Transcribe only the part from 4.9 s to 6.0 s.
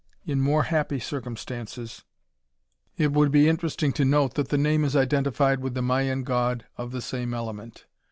identified with the